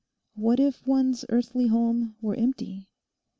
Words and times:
What 0.33 0.59
if 0.59 0.87
one's 0.87 1.25
earthly 1.29 1.67
home 1.67 2.15
were 2.23 2.33
empty? 2.33 2.89